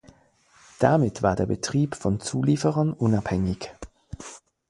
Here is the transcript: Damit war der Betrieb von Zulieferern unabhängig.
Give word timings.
Damit 0.79 1.21
war 1.21 1.35
der 1.35 1.45
Betrieb 1.45 1.95
von 1.95 2.19
Zulieferern 2.19 2.91
unabhängig. 2.91 3.69